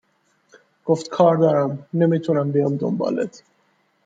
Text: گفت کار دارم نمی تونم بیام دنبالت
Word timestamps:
گفت 0.85 1.09
کار 1.09 1.37
دارم 1.37 1.85
نمی 1.93 2.19
تونم 2.19 2.51
بیام 2.51 2.75
دنبالت 2.77 3.43